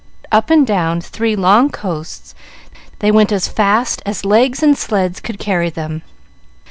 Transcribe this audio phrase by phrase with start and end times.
[0.31, 2.33] Up and down three long coasts
[2.97, 6.01] they went as fast as legs and sleds could carry them.